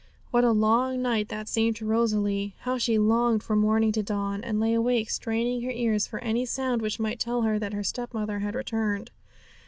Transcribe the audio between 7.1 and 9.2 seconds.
tell her that her stepmother had returned.